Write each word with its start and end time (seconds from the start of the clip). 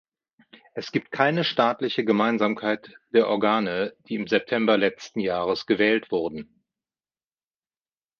Es 0.73 0.91
gibt 0.91 1.11
keine 1.11 1.43
staatliche 1.43 2.03
Gemeinsamkeit 2.03 2.95
der 3.13 3.27
Organe, 3.29 3.93
die 4.07 4.15
im 4.15 4.25
September 4.25 4.75
letzten 4.75 5.19
Jahres 5.19 5.67
gewählt 5.67 6.11
wurden. 6.11 6.63